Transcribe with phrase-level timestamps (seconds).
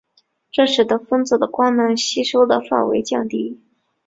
[0.49, 3.61] 这使得分子的光能吸收的范围降低。